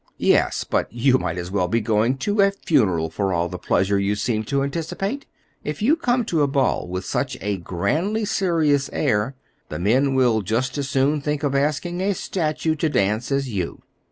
[0.17, 3.99] "Yes; but you might as well be going to a funeral for all the pleasure
[3.99, 5.27] you seem to anticipate.
[5.63, 9.35] If you come to a ball with such a grandly serious air,
[9.69, 13.83] the men will just as soon think of asking a statue to dance as you.